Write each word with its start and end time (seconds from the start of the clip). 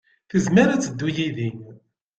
Tezmer 0.31 0.67
ad 0.69 0.81
teddu 0.81 1.07
yid-i. 1.15 1.49